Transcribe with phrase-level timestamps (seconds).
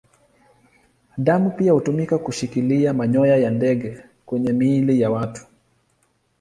[1.17, 5.41] Damu pia hutumika kushikilia manyoya ya ndege kwenye miili ya watu.